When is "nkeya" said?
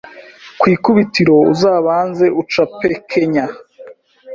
3.03-3.45